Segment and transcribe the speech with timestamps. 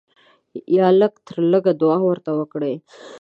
[0.77, 2.75] یا لږ تر لږه دعا ورته وکړئ.